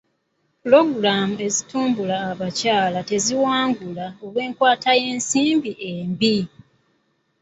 [0.61, 6.37] Pulogulaamu ezitumbula abakyala teziwangula olw'enkwata y'ensimbi embi.